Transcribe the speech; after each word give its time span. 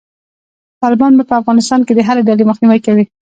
طالبان 0.83 1.11
به 1.17 1.23
په 1.29 1.33
افغانستان 1.41 1.79
کې 1.83 1.93
د 1.95 1.99
هري 2.07 2.21
ډلې 2.27 2.43
مخنیوی 2.49 2.79
کوي. 2.85 3.03